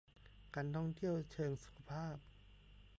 [0.55, 2.15] การท่องเที่ยวเชิงสุขภาพ